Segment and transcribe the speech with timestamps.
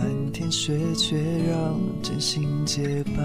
[0.00, 3.22] 漫天雪，却让真心洁白。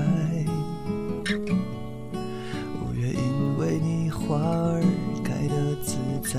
[2.81, 4.83] 五月因为你花儿
[5.23, 6.37] 开得自在，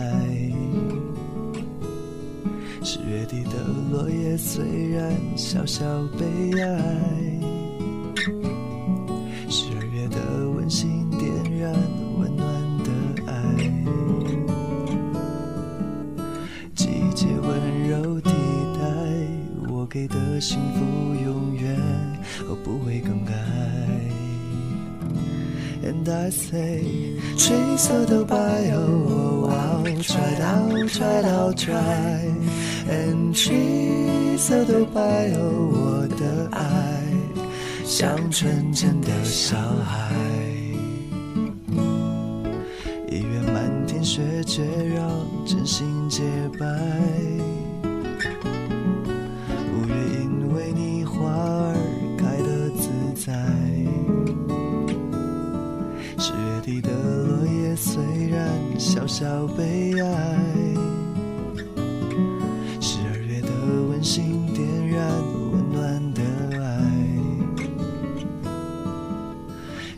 [2.82, 3.52] 十月底的
[3.90, 5.86] 落叶虽然小小
[6.18, 7.35] 悲哀，
[19.86, 20.80] 给的幸福，
[21.24, 21.76] 永远
[22.64, 23.32] 不会更改。
[25.82, 26.82] And I say,
[27.36, 32.24] chase all the by, oh, I'll try it, I'll try it, I'll try.
[32.88, 37.02] And chase all the by, oh, 我的爱
[37.84, 40.12] 像纯真的小孩。
[43.08, 45.06] 一月满天雪，却让
[45.46, 46.22] 真心洁
[46.58, 46.66] 白。
[57.76, 60.38] 虽然小小悲哀，
[62.80, 63.50] 十二月的
[63.90, 65.06] 温馨点燃
[65.52, 66.22] 温暖的
[66.64, 66.90] 爱，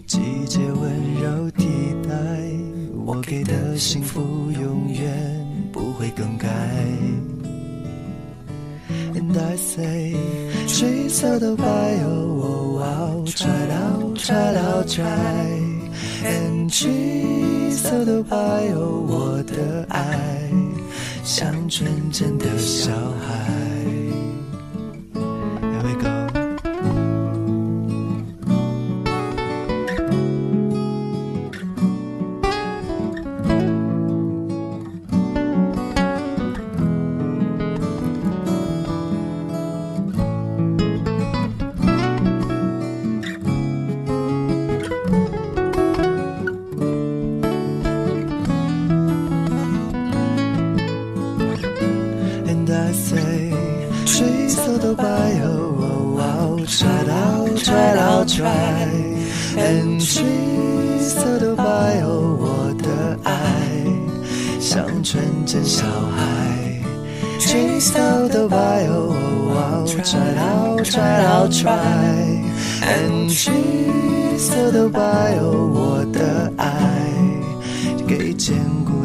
[0.06, 1.66] 季节温柔替
[2.02, 2.10] 代
[3.06, 6.48] 我给的幸福，永远不会更改。
[9.14, 10.16] And I say,
[10.66, 15.78] chase all the by, oh, I'll try, I'll try, I'll try.
[16.24, 16.68] And
[17.68, 18.36] 黑色的白
[18.72, 20.50] 鸥我的爱
[21.22, 23.67] 像纯真的小孩。
[56.68, 58.82] Try, it, I'll try, it, I'll try.
[59.56, 63.32] And chase all the by, oh, 我的爱
[64.60, 66.78] 像纯真小孩。
[67.40, 72.44] Chase all the by, oh, oh, I'll try, it, I'll try, it, I'll try.
[72.82, 77.10] And chase all the by, oh, 我的爱
[78.06, 78.97] 给坚固